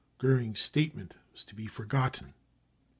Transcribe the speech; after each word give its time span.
Goering's 0.17 0.59
statement 0.59 1.13
was 1.31 1.43
to 1.43 1.53
be 1.53 1.67
forgotten. 1.67 2.33